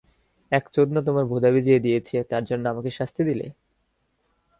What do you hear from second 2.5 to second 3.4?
আমাকে শাস্তি